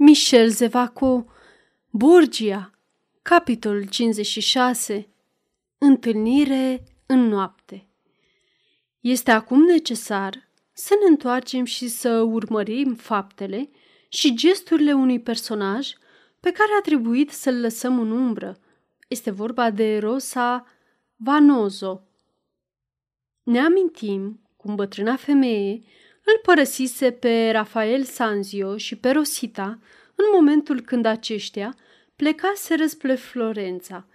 Michel 0.00 0.48
Zevaco, 0.48 1.26
Borgia, 1.90 2.70
capitolul 3.22 3.88
56 3.88 5.08
Întâlnire 5.78 6.84
în 7.06 7.28
noapte 7.28 7.88
Este 9.00 9.30
acum 9.30 9.62
necesar 9.62 10.48
să 10.72 10.94
ne 11.00 11.08
întoarcem 11.08 11.64
și 11.64 11.88
să 11.88 12.20
urmărim 12.20 12.94
faptele 12.94 13.70
și 14.08 14.34
gesturile 14.34 14.92
unui 14.92 15.20
personaj 15.20 15.88
pe 16.40 16.50
care 16.50 16.70
a 16.78 16.82
trebuit 16.82 17.30
să-l 17.30 17.60
lăsăm 17.60 18.00
în 18.00 18.10
umbră. 18.10 18.58
Este 19.08 19.30
vorba 19.30 19.70
de 19.70 19.98
Rosa 19.98 20.66
Vanozo. 21.16 22.02
Ne 23.42 23.60
amintim 23.60 24.40
cum 24.56 24.74
bătrâna 24.74 25.16
femeie 25.16 25.82
îl 26.32 26.40
părăsise 26.42 27.10
pe 27.10 27.50
Rafael 27.50 28.02
Sanzio 28.02 28.76
și 28.76 28.96
pe 28.96 29.10
Rosita 29.10 29.78
în 30.14 30.24
momentul 30.34 30.80
când 30.80 31.04
aceștia 31.04 31.76
plecaseră 32.16 32.86
spre 32.86 33.14
Florența. 33.14 34.06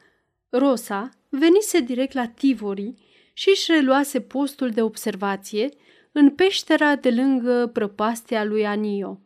Rosa 0.49 1.09
venise 1.29 1.79
direct 1.79 2.13
la 2.13 2.27
Tivoli 2.27 2.93
și 3.33 3.49
își 3.49 3.71
reluase 3.71 4.21
postul 4.21 4.69
de 4.69 4.81
observație 4.81 5.69
în 6.11 6.29
peștera 6.29 6.95
de 6.95 7.11
lângă 7.11 7.69
prăpastia 7.73 8.43
lui 8.43 8.65
Anio. 8.65 9.19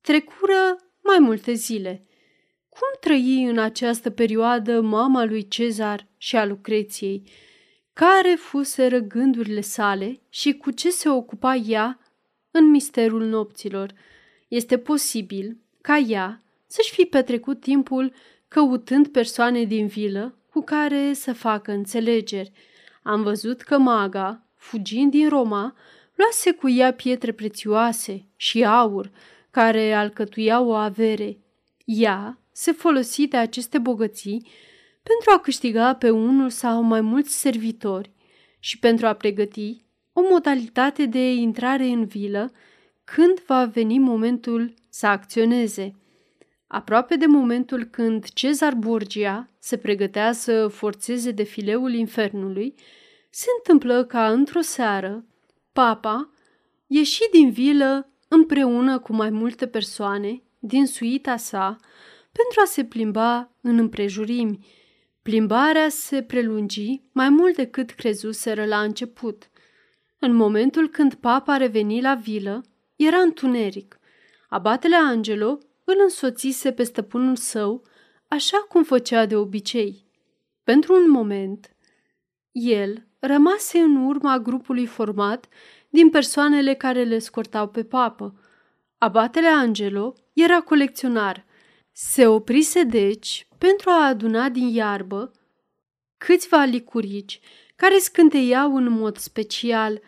Trecură 0.00 0.76
mai 1.02 1.18
multe 1.18 1.52
zile. 1.52 2.06
Cum 2.68 2.88
trăi 3.00 3.44
în 3.44 3.58
această 3.58 4.10
perioadă 4.10 4.80
mama 4.80 5.24
lui 5.24 5.48
Cezar 5.48 6.06
și 6.16 6.36
a 6.36 6.44
Lucreției? 6.44 7.22
Care 7.98 8.34
fuseră 8.38 8.98
gândurile 8.98 9.60
sale 9.60 10.20
și 10.28 10.52
cu 10.52 10.70
ce 10.70 10.90
se 10.90 11.08
ocupa 11.08 11.54
ea 11.54 11.98
în 12.50 12.70
misterul 12.70 13.24
nopților? 13.24 13.92
Este 14.48 14.78
posibil 14.78 15.56
ca 15.80 15.96
ea 15.96 16.42
să-și 16.66 16.92
fi 16.92 17.04
petrecut 17.04 17.60
timpul 17.60 18.12
căutând 18.48 19.08
persoane 19.08 19.64
din 19.64 19.86
vilă 19.86 20.34
cu 20.50 20.60
care 20.60 21.12
să 21.12 21.32
facă 21.32 21.72
înțelegeri. 21.72 22.52
Am 23.02 23.22
văzut 23.22 23.60
că 23.60 23.78
maga, 23.78 24.42
fugind 24.56 25.10
din 25.10 25.28
Roma, 25.28 25.76
luase 26.14 26.52
cu 26.52 26.68
ea 26.68 26.92
pietre 26.92 27.32
prețioase 27.32 28.24
și 28.36 28.64
aur, 28.64 29.10
care 29.50 29.92
alcătuiau 29.92 30.68
o 30.68 30.74
avere. 30.74 31.38
Ea 31.84 32.38
se 32.52 32.72
folosi 32.72 33.26
de 33.26 33.36
aceste 33.36 33.78
bogății 33.78 34.48
pentru 35.06 35.30
a 35.30 35.38
câștiga 35.38 35.94
pe 35.94 36.10
unul 36.10 36.50
sau 36.50 36.82
mai 36.82 37.00
mulți 37.00 37.38
servitori 37.38 38.10
și 38.58 38.78
pentru 38.78 39.06
a 39.06 39.12
pregăti 39.12 39.84
o 40.12 40.20
modalitate 40.30 41.06
de 41.06 41.32
intrare 41.32 41.84
în 41.84 42.04
vilă 42.04 42.52
când 43.04 43.40
va 43.46 43.64
veni 43.64 43.98
momentul 43.98 44.74
să 44.88 45.06
acționeze. 45.06 45.94
Aproape 46.66 47.16
de 47.16 47.26
momentul 47.26 47.84
când 47.84 48.24
Cezar 48.24 48.74
Borgia 48.74 49.50
se 49.58 49.76
pregătea 49.76 50.32
să 50.32 50.68
forțeze 50.68 51.30
defileul 51.30 51.92
infernului, 51.92 52.74
se 53.30 53.46
întâmplă 53.56 54.04
ca 54.04 54.30
într-o 54.30 54.60
seară, 54.60 55.24
papa 55.72 56.30
ieși 56.86 57.30
din 57.32 57.50
vilă 57.50 58.10
împreună 58.28 58.98
cu 58.98 59.12
mai 59.12 59.30
multe 59.30 59.66
persoane 59.66 60.42
din 60.58 60.86
suita 60.86 61.36
sa 61.36 61.76
pentru 62.32 62.60
a 62.62 62.64
se 62.64 62.84
plimba 62.84 63.50
în 63.60 63.78
împrejurimi. 63.78 64.58
Plimbarea 65.26 65.88
se 65.88 66.22
prelungi 66.22 67.02
mai 67.12 67.28
mult 67.28 67.54
decât 67.56 67.90
crezuseră 67.90 68.64
la 68.64 68.80
început. 68.80 69.50
În 70.18 70.34
momentul 70.34 70.88
când 70.88 71.14
papa 71.14 71.56
reveni 71.56 72.00
la 72.00 72.14
vilă, 72.14 72.64
era 72.96 73.16
întuneric. 73.16 73.98
Abatele 74.48 74.96
Angelo 74.96 75.58
îl 75.84 75.94
însoțise 76.02 76.72
pe 76.72 76.82
stăpânul 76.82 77.36
său, 77.36 77.82
așa 78.28 78.66
cum 78.68 78.84
făcea 78.84 79.26
de 79.26 79.36
obicei. 79.36 80.04
Pentru 80.64 80.94
un 80.94 81.10
moment, 81.10 81.76
el 82.52 83.06
rămase 83.18 83.78
în 83.78 83.96
urma 84.06 84.38
grupului 84.38 84.86
format 84.86 85.48
din 85.88 86.10
persoanele 86.10 86.74
care 86.74 87.02
le 87.04 87.18
scortau 87.18 87.68
pe 87.68 87.84
papă. 87.84 88.40
Abatele 88.98 89.48
Angelo 89.48 90.14
era 90.32 90.60
colecționar. 90.60 91.45
Se 91.98 92.26
oprise 92.26 92.82
deci 92.82 93.48
pentru 93.58 93.90
a 93.90 94.06
aduna 94.06 94.48
din 94.48 94.68
iarbă 94.68 95.32
câțiva 96.18 96.64
licurici 96.64 97.40
care 97.76 97.98
scânteiau 97.98 98.76
în 98.76 98.90
mod 98.90 99.16
special. 99.16 100.00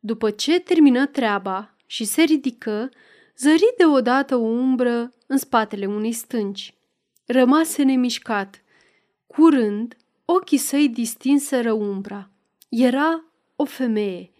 După 0.00 0.30
ce 0.30 0.60
termină 0.60 1.06
treaba 1.06 1.76
și 1.86 2.04
se 2.04 2.22
ridică, 2.22 2.90
zări 3.36 3.74
deodată 3.76 4.36
o 4.36 4.46
umbră 4.46 5.12
în 5.26 5.36
spatele 5.36 5.86
unei 5.86 6.12
stânci. 6.12 6.74
Rămase 7.26 7.82
nemișcat. 7.82 8.62
Curând, 9.26 9.96
ochii 10.24 10.58
săi 10.58 10.88
distinseră 10.88 11.72
umbra. 11.72 12.30
Era 12.68 13.24
o 13.56 13.64
femeie. 13.64 14.30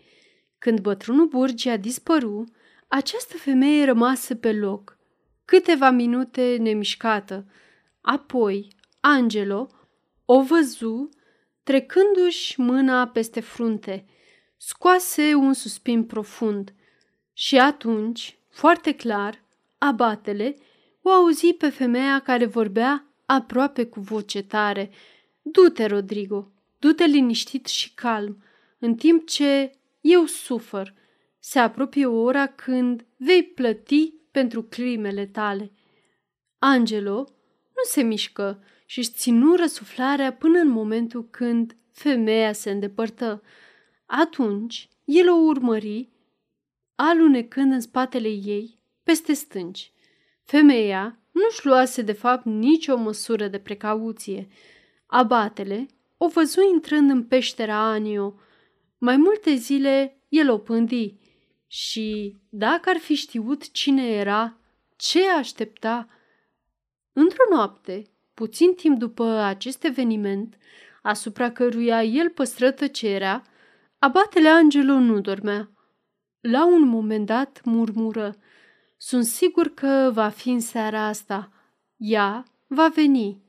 Când 0.59 0.81
bătrânul 0.81 1.27
Burgi 1.27 1.77
dispăru, 1.79 2.45
această 2.89 3.37
femeie 3.37 3.85
rămase 3.85 4.37
pe 4.37 4.53
loc, 4.53 5.01
câteva 5.45 5.91
minute 5.91 6.57
nemișcată. 6.61 7.47
Apoi, 8.01 8.69
Angelo 9.01 9.69
o 10.25 10.43
văzu 10.43 11.09
trecându-și 11.63 12.61
mâna 12.61 13.07
peste 13.07 13.41
frunte. 13.41 14.07
Scoase 14.57 15.35
un 15.35 15.53
suspin 15.53 16.05
profund 16.05 16.75
și 17.33 17.59
atunci 17.59 18.39
foarte 18.49 18.93
clar, 18.95 19.43
abatele 19.79 20.57
o 21.03 21.11
auzi 21.11 21.53
pe 21.53 21.69
femeia 21.69 22.19
care 22.19 22.47
vorbea 22.47 23.07
aproape 23.27 23.87
cu 23.87 24.01
voce 24.01 24.43
tare. 24.43 24.91
Du-te, 25.43 25.87
Rodrigo, 25.87 26.51
du-te 26.79 27.05
liniștit 27.05 27.67
și 27.67 27.95
calm, 27.95 28.43
în 28.79 28.95
timp 28.95 29.29
ce 29.29 29.73
eu 30.01 30.25
sufăr. 30.25 30.95
Se 31.39 31.59
apropie 31.59 32.07
ora 32.07 32.47
când 32.47 33.05
vei 33.17 33.43
plăti 33.43 34.13
pentru 34.33 34.63
crimele 34.63 35.27
tale. 35.27 35.73
Angelo 36.59 37.17
nu 37.69 37.83
se 37.85 38.03
mișcă 38.03 38.65
și 38.87 38.99
își 38.99 39.11
ținu 39.11 39.55
răsuflarea 39.55 40.33
până 40.33 40.59
în 40.59 40.69
momentul 40.69 41.29
când 41.31 41.77
femeia 41.91 42.53
se 42.53 42.71
îndepărtă. 42.71 43.43
Atunci 44.07 44.89
el 45.05 45.31
o 45.31 45.35
urmări 45.35 46.09
alunecând 46.95 47.73
în 47.73 47.81
spatele 47.81 48.29
ei, 48.29 48.79
peste 49.03 49.33
stânci. 49.33 49.93
Femeia 50.43 51.19
nu-și 51.31 51.67
luase 51.67 52.03
de 52.03 52.13
fapt 52.13 52.45
nicio 52.45 52.97
măsură 52.97 53.49
de 53.49 53.59
precauție. 53.59 54.49
Abatele 55.07 55.87
o 56.17 56.29
văzu 56.29 56.61
intrând 56.73 57.11
în 57.11 57.25
peștera 57.25 57.77
Anio. 57.77 58.35
Mai 58.99 59.17
multe 59.17 59.55
zile 59.55 60.23
el 60.29 60.51
o 60.51 60.59
pândi 60.59 61.15
și, 61.73 62.37
dacă 62.49 62.89
ar 62.91 62.97
fi 62.97 63.15
știut 63.15 63.71
cine 63.71 64.09
era, 64.09 64.57
ce 64.97 65.29
aștepta, 65.31 66.09
într-o 67.13 67.43
noapte, 67.51 68.03
puțin 68.35 68.75
timp 68.75 68.99
după 68.99 69.25
acest 69.25 69.85
eveniment, 69.85 70.57
asupra 71.03 71.51
căruia 71.51 72.03
el 72.03 72.29
păstră 72.29 72.71
tăcerea, 72.71 73.43
abatele 73.99 74.49
Angelo 74.49 74.99
nu 74.99 75.21
dormea. 75.21 75.71
La 76.41 76.67
un 76.67 76.83
moment 76.89 77.27
dat 77.27 77.61
murmură, 77.65 78.37
sunt 78.97 79.25
sigur 79.25 79.75
că 79.75 80.11
va 80.15 80.29
fi 80.29 80.51
în 80.51 80.61
seara 80.61 81.07
asta. 81.07 81.53
Ea 81.97 82.45
va 82.67 82.89
veni. 82.89 83.43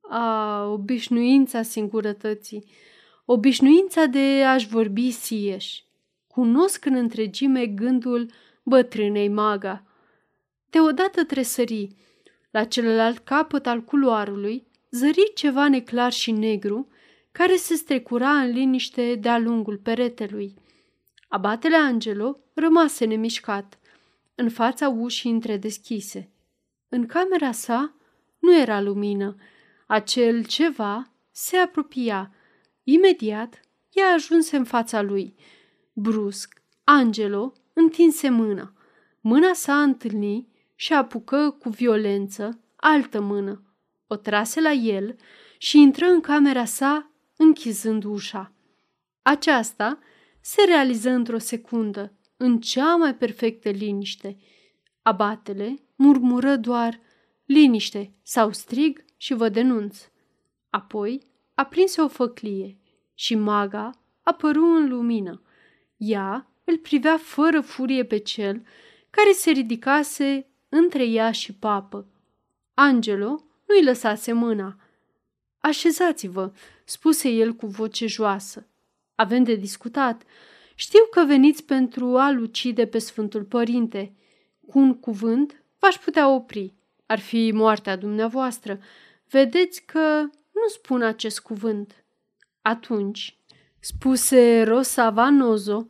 A, 0.00 0.64
obișnuința 0.64 1.62
singurătății, 1.62 2.64
obișnuința 3.24 4.04
de 4.04 4.44
a-și 4.44 4.68
vorbi 4.68 5.10
sieș. 5.10 5.83
Cunosc 6.34 6.84
în 6.84 6.94
întregime 6.94 7.66
gândul 7.66 8.30
bătrânei 8.62 9.28
maga. 9.28 9.84
Deodată 10.70 11.24
tresări. 11.24 11.88
La 12.50 12.64
celălalt 12.64 13.18
capăt 13.18 13.66
al 13.66 13.82
culoarului 13.82 14.66
zări 14.90 15.32
ceva 15.34 15.68
neclar 15.68 16.12
și 16.12 16.30
negru 16.30 16.88
care 17.32 17.56
se 17.56 17.74
strecura 17.74 18.30
în 18.30 18.50
liniște 18.50 19.14
de-a 19.14 19.38
lungul 19.38 19.76
peretelui. 19.76 20.54
Abatele 21.28 21.76
Angelo 21.76 22.38
rămase 22.54 23.04
nemișcat, 23.04 23.78
în 24.34 24.50
fața 24.50 24.88
ușii 24.88 25.30
întredeschise. 25.30 26.30
În 26.88 27.06
camera 27.06 27.52
sa 27.52 27.94
nu 28.38 28.58
era 28.58 28.80
lumină. 28.80 29.36
Acel 29.86 30.44
ceva 30.44 31.12
se 31.30 31.56
apropia. 31.56 32.34
Imediat, 32.82 33.60
ea 33.90 34.06
ajunse 34.06 34.56
în 34.56 34.64
fața 34.64 35.02
lui. 35.02 35.34
Brusc, 35.96 36.62
Angelo 36.84 37.52
întinse 37.72 38.28
mâna. 38.28 38.72
Mâna 39.20 39.52
sa 39.52 39.82
întâlni 39.82 40.48
și 40.74 40.92
apucă 40.92 41.56
cu 41.58 41.68
violență 41.68 42.60
altă 42.76 43.20
mână. 43.20 43.62
O 44.06 44.16
trase 44.16 44.60
la 44.60 44.70
el 44.70 45.16
și 45.58 45.80
intră 45.80 46.06
în 46.06 46.20
camera 46.20 46.64
sa 46.64 47.10
închizând 47.36 48.04
ușa. 48.04 48.52
Aceasta 49.22 49.98
se 50.40 50.64
realiză 50.66 51.10
într-o 51.10 51.38
secundă, 51.38 52.12
în 52.36 52.60
cea 52.60 52.96
mai 52.96 53.14
perfectă 53.14 53.68
liniște. 53.70 54.36
Abatele 55.02 55.74
murmură 55.96 56.56
doar 56.56 57.00
liniște 57.44 58.14
sau 58.22 58.52
strig 58.52 59.04
și 59.16 59.34
vă 59.34 59.48
denunț. 59.48 60.08
Apoi 60.70 61.20
aprinse 61.54 62.00
o 62.00 62.08
făclie 62.08 62.78
și 63.14 63.34
maga 63.34 63.90
apăru 64.22 64.64
în 64.64 64.88
lumină. 64.88 65.43
Ea 66.06 66.50
îl 66.64 66.78
privea 66.78 67.16
fără 67.16 67.60
furie 67.60 68.04
pe 68.04 68.18
cel 68.18 68.62
care 69.10 69.32
se 69.32 69.50
ridicase 69.50 70.46
între 70.68 71.04
ea 71.04 71.30
și 71.30 71.52
papă. 71.52 72.06
Angelo 72.74 73.44
nu-i 73.66 73.84
lăsase 73.84 74.32
mâna. 74.32 74.76
Așezați-vă, 75.58 76.52
spuse 76.84 77.28
el 77.28 77.52
cu 77.52 77.66
voce 77.66 78.06
joasă. 78.06 78.66
Avem 79.14 79.42
de 79.42 79.54
discutat. 79.54 80.22
Știu 80.74 81.04
că 81.10 81.24
veniți 81.24 81.64
pentru 81.64 82.16
a-l 82.16 82.40
ucide 82.40 82.86
pe 82.86 82.98
Sfântul 82.98 83.44
Părinte. 83.44 84.14
Cu 84.66 84.78
un 84.78 84.94
cuvânt 85.00 85.62
v-aș 85.78 85.96
putea 85.96 86.28
opri. 86.28 86.74
Ar 87.06 87.18
fi 87.18 87.50
moartea 87.54 87.96
dumneavoastră. 87.96 88.80
Vedeți 89.28 89.82
că 89.84 90.20
nu 90.52 90.68
spun 90.68 91.02
acest 91.02 91.40
cuvânt. 91.40 92.04
Atunci, 92.62 93.38
spuse 93.80 94.62
Rosa 94.62 95.10
Vanozo 95.10 95.86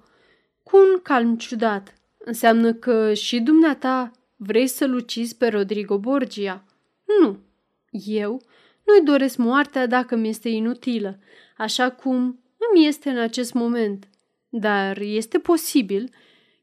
cu 0.65 0.77
un 0.77 1.01
calm 1.03 1.37
ciudat. 1.37 1.95
Înseamnă 2.19 2.73
că 2.73 3.15
și 3.15 3.41
dumneata 3.41 4.11
vrei 4.37 4.67
să-l 4.67 4.95
ucizi 4.95 5.37
pe 5.37 5.49
Rodrigo 5.49 5.99
Borgia? 5.99 6.65
Nu. 7.21 7.39
Eu 7.91 8.43
nu-i 8.85 9.05
doresc 9.05 9.37
moartea 9.37 9.87
dacă 9.87 10.17
mi 10.17 10.29
este 10.29 10.49
inutilă, 10.49 11.19
așa 11.57 11.91
cum 11.91 12.45
îmi 12.71 12.87
este 12.87 13.11
în 13.11 13.19
acest 13.19 13.53
moment. 13.53 14.09
Dar 14.49 14.99
este 14.99 15.39
posibil, 15.39 16.15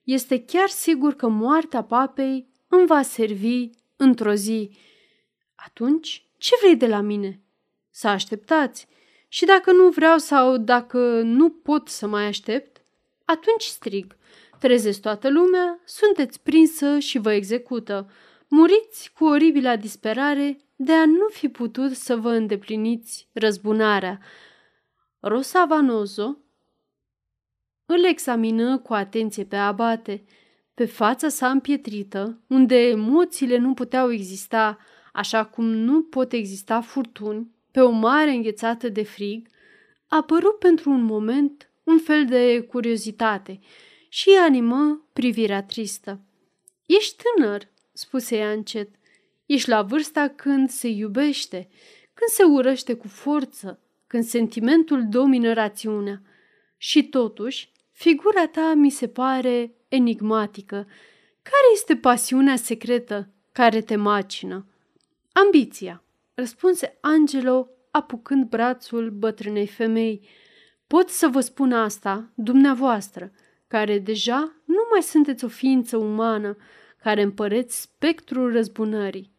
este 0.04 0.44
chiar 0.46 0.68
sigur 0.70 1.14
că 1.14 1.28
moartea 1.28 1.84
papei 1.84 2.48
îmi 2.68 2.88
va 2.88 3.02
servi 3.02 3.70
într-o 3.96 4.34
zi. 4.34 4.78
Atunci, 5.56 6.26
ce 6.38 6.56
vrei 6.62 6.76
de 6.76 6.88
la 6.88 7.02
mine? 7.02 7.42
Să 7.90 8.08
așteptați. 8.08 8.88
Și 9.28 9.46
dacă 9.46 9.72
nu 9.72 9.90
vreau 9.90 10.18
sau 10.18 10.58
dacă 10.58 11.22
nu 11.22 11.50
pot 11.50 11.88
să 11.88 12.08
mai 12.08 12.26
aștept, 12.26 12.71
atunci 13.32 13.64
strig. 13.64 14.16
Trezesc 14.60 15.02
toată 15.02 15.30
lumea, 15.30 15.80
sunteți 15.86 16.42
prinsă 16.42 17.00
și 17.00 17.18
vă 17.18 17.32
execută. 17.32 18.10
Muriți 18.48 19.12
cu 19.18 19.26
oribila 19.26 19.76
disperare 19.76 20.58
de 20.76 20.94
a 20.94 21.06
nu 21.06 21.28
fi 21.32 21.50
putut 21.50 21.92
să 21.92 22.16
vă 22.16 22.30
îndepliniți 22.30 23.28
răzbunarea. 23.34 24.20
Rosa 25.20 25.66
Vanozo 25.66 26.38
îl 27.86 28.06
examină 28.06 28.78
cu 28.78 28.94
atenție 28.94 29.44
pe 29.44 29.56
abate. 29.56 30.24
Pe 30.74 30.86
fața 30.86 31.30
sa 31.30 31.50
împietrită, 31.50 32.42
unde 32.48 32.76
emoțiile 32.76 33.58
nu 33.58 33.74
puteau 33.74 34.12
exista, 34.12 34.78
așa 35.14 35.46
cum 35.46 35.66
nu 35.66 36.02
pot 36.02 36.32
exista 36.32 36.82
furtuni, 36.82 37.52
pe 37.72 37.82
o 37.82 37.90
mare 37.90 38.32
înghețată 38.32 38.90
de 38.90 39.04
frig, 39.04 39.48
a 40.08 40.16
apărut 40.16 40.60
pentru 40.60 40.90
un 40.90 41.04
moment 41.04 41.71
un 41.84 42.00
fel 42.00 42.26
de 42.26 42.62
curiozitate 42.62 43.60
și 44.10 44.30
animă 44.30 45.08
privirea 45.14 45.64
tristă. 45.64 46.22
Ești 46.86 47.24
tânăr, 47.24 47.68
spuse 47.94 48.38
ea 48.38 48.52
încet. 48.52 48.90
Ești 49.46 49.70
la 49.70 49.82
vârsta 49.82 50.28
când 50.28 50.70
se 50.70 50.88
iubește, 50.88 51.70
când 52.14 52.30
se 52.30 52.44
urăște 52.44 52.94
cu 52.94 53.08
forță, 53.08 53.80
când 54.08 54.24
sentimentul 54.24 55.06
domină 55.10 55.54
rațiunea. 55.54 56.22
Și 56.78 57.04
totuși, 57.04 57.72
figura 57.92 58.48
ta 58.48 58.74
mi 58.74 58.90
se 58.90 59.08
pare 59.08 59.74
enigmatică. 59.88 60.76
Care 61.42 61.68
este 61.74 61.96
pasiunea 61.96 62.56
secretă 62.56 63.30
care 63.52 63.82
te 63.82 63.96
macină? 63.96 64.66
Ambiția, 65.32 66.04
răspunse 66.34 66.98
Angelo 67.02 67.70
apucând 67.92 68.50
brațul 68.50 69.10
bătrânei 69.10 69.68
femei. 69.68 70.28
Pot 70.92 71.10
să 71.10 71.28
vă 71.28 71.42
spun 71.42 71.74
asta, 71.74 72.30
dumneavoastră, 72.36 73.32
care 73.68 74.00
deja 74.00 74.52
nu 74.66 74.88
mai 74.92 75.02
sunteți 75.02 75.46
o 75.46 75.48
ființă 75.48 75.98
umană, 75.98 76.58
care 77.04 77.22
împăreți 77.22 77.82
spectrul 77.82 78.52
răzbunării. 78.52 79.32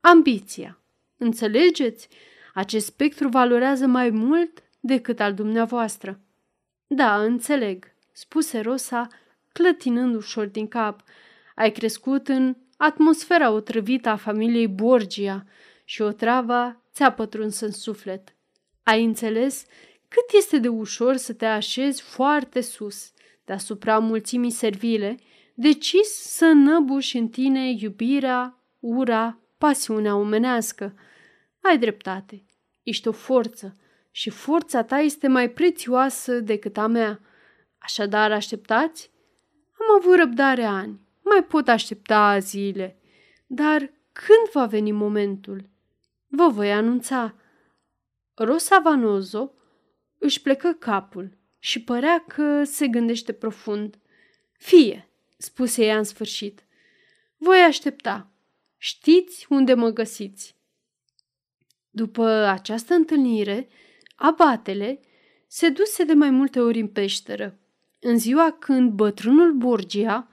Ambiția. 0.00 0.78
Înțelegeți? 1.16 2.08
Acest 2.54 2.86
spectru 2.86 3.28
valorează 3.28 3.86
mai 3.86 4.10
mult 4.10 4.62
decât 4.80 5.20
al 5.20 5.34
dumneavoastră. 5.34 6.20
Da, 6.86 7.22
înțeleg, 7.22 7.94
spuse 8.12 8.60
Rosa, 8.60 9.06
clătinând 9.52 10.14
ușor 10.14 10.46
din 10.46 10.68
cap. 10.68 11.02
Ai 11.54 11.70
crescut 11.70 12.28
în 12.28 12.56
atmosfera 12.76 13.50
otrăvită 13.50 14.08
a 14.08 14.16
familiei 14.16 14.68
Borgia 14.68 15.44
și 15.84 16.02
o 16.02 16.10
trava 16.10 16.82
ți-a 16.92 17.12
pătruns 17.12 17.60
în 17.60 17.70
suflet. 17.70 18.34
Ai 18.82 19.04
înțeles 19.04 19.66
cât 20.08 20.36
este 20.36 20.58
de 20.58 20.68
ușor 20.68 21.16
să 21.16 21.32
te 21.32 21.46
așezi 21.46 22.02
foarte 22.02 22.60
sus, 22.60 23.12
deasupra 23.44 23.98
mulțimii 23.98 24.50
servile, 24.50 25.16
decis 25.54 26.08
să 26.08 26.44
năbuși 26.44 27.16
în 27.16 27.28
tine 27.28 27.70
iubirea, 27.70 28.62
ura, 28.78 29.38
pasiunea 29.58 30.16
omenească. 30.16 30.94
Ai 31.62 31.78
dreptate, 31.78 32.44
ești 32.82 33.08
o 33.08 33.12
forță 33.12 33.76
și 34.10 34.30
forța 34.30 34.82
ta 34.82 34.98
este 34.98 35.28
mai 35.28 35.50
prețioasă 35.50 36.40
decât 36.40 36.76
a 36.76 36.86
mea. 36.86 37.20
Așadar, 37.78 38.32
așteptați? 38.32 39.10
Am 39.80 39.96
avut 39.98 40.16
răbdare 40.16 40.64
ani, 40.64 41.00
mai 41.22 41.44
pot 41.44 41.68
aștepta 41.68 42.38
zile. 42.38 42.98
Dar 43.46 43.78
când 44.12 44.50
va 44.52 44.66
veni 44.66 44.92
momentul? 44.92 45.68
Vă 46.26 46.48
voi 46.48 46.72
anunța. 46.72 47.34
Rosa 48.34 48.78
Vanozo 48.78 49.52
își 50.18 50.42
plecă 50.42 50.76
capul 50.78 51.36
și 51.58 51.82
părea 51.82 52.24
că 52.28 52.64
se 52.64 52.86
gândește 52.86 53.32
profund. 53.32 53.98
Fie, 54.52 55.08
spuse 55.36 55.84
ea 55.84 55.96
în 55.96 56.04
sfârșit. 56.04 56.64
Voi 57.36 57.58
aștepta. 57.58 58.30
Știți 58.76 59.46
unde 59.48 59.74
mă 59.74 59.90
găsiți. 59.90 60.56
După 61.90 62.26
această 62.28 62.94
întâlnire, 62.94 63.68
abatele 64.16 65.00
se 65.46 65.68
duse 65.68 66.04
de 66.04 66.12
mai 66.12 66.30
multe 66.30 66.60
ori 66.60 66.80
în 66.80 66.88
peșteră. 66.88 67.58
În 68.00 68.18
ziua 68.18 68.50
când 68.50 68.90
bătrânul 68.90 69.52
Borgia 69.52 70.28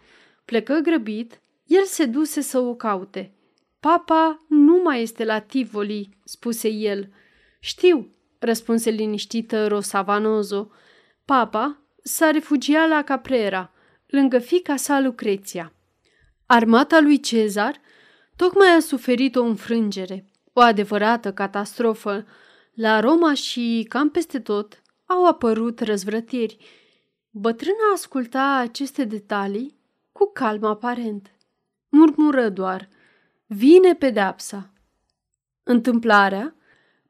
plecă 0.46 0.74
grăbit, 0.74 1.42
el 1.66 1.84
se 1.84 2.06
duse 2.06 2.42
să 2.42 2.60
o 2.60 2.76
caute. 2.76 3.34
Papa 3.80 4.46
nu 4.50 4.82
mai 4.84 5.02
este 5.02 5.24
la 5.24 5.39
Tivoli, 5.39 6.10
spuse 6.24 6.68
el. 6.68 7.13
Știu, 7.60 8.14
răspunse 8.46 8.90
liniștită 8.90 9.68
Rosavanozo. 9.68 10.70
Papa 11.25 11.82
s-a 12.04 12.32
refugiat 12.32 12.88
la 12.88 13.04
Caprera, 13.04 13.72
lângă 14.08 14.40
fica 14.40 14.75
sa 14.75 15.00
Lucreția. 15.00 15.74
Armata 16.46 17.00
lui 17.00 17.20
Cezar 17.20 17.82
tocmai 18.36 18.68
a 18.75 18.80
suferit 18.80 19.36
o 19.36 19.44
înfrângere, 19.44 20.25
o 20.54 20.62
adevărată 20.62 21.34
catastrofă. 21.34 22.25
La 22.74 23.00
Roma 23.00 23.34
și 23.34 23.86
cam 23.90 24.10
peste 24.10 24.40
tot 24.40 24.82
au 25.06 25.25
apărut 25.25 25.80
răzvrătiri. 25.80 26.58
Bătrâna 27.30 27.92
asculta 27.94 28.56
aceste 28.56 29.04
detalii 29.04 29.80
cu 30.12 30.32
calm 30.34 30.64
aparent. 30.64 31.32
Murmură 31.90 32.50
doar– 32.50 32.90
Vine 33.48 33.96
pedepsa. 33.96 34.70
Întâmplarea 35.64 36.56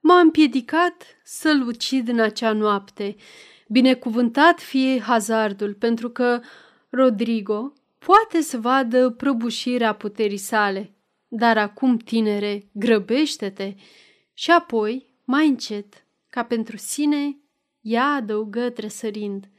m-a 0.07 0.19
împiedicat 0.19 1.03
să-l 1.23 1.67
ucid 1.67 2.07
în 2.07 2.19
acea 2.19 2.51
noapte. 2.51 3.15
Binecuvântat 3.67 4.59
fie 4.59 4.99
hazardul, 4.99 5.73
pentru 5.73 6.09
că 6.09 6.41
Rodrigo 6.89 7.73
poate 7.99 8.41
să 8.41 8.57
vadă 8.57 9.09
prăbușirea 9.09 9.93
puterii 9.93 10.37
sale. 10.37 10.93
Dar 11.27 11.57
acum, 11.57 11.97
tinere, 11.97 12.69
grăbește-te! 12.71 13.73
Și 14.33 14.51
apoi, 14.51 15.05
mai 15.23 15.47
încet, 15.47 16.05
ca 16.29 16.43
pentru 16.43 16.77
sine, 16.77 17.37
ea 17.81 18.05
adăugă 18.05 18.69
tresărind. 18.69 19.49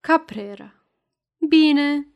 Caprera. 0.00 0.84
Bine, 1.48 2.11